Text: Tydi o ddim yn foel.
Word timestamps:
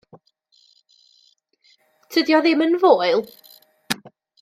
Tydi 2.15 2.39
o 2.39 2.41
ddim 2.47 2.67
yn 2.71 2.77
foel. 2.87 3.25